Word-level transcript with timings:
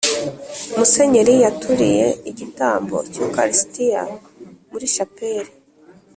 musenyeri 0.77 1.33
yaturiye 1.43 2.05
igitambo 2.29 2.97
cy’ukaristiya 3.11 4.01
muri 4.71 4.85
chapelle 4.95 5.53